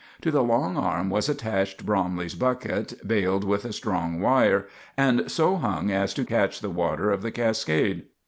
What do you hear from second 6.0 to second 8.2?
to catch the water of the cascade.